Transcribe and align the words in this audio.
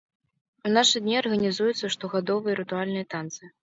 У 0.69 0.71
нашы 0.77 1.03
дні 1.05 1.15
арганізуюцца 1.23 1.95
штогадовыя 1.99 2.61
рытуальныя 2.65 3.13
танцы. 3.17 3.43